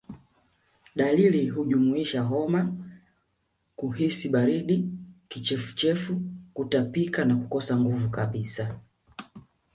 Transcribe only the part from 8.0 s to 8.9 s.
kabisa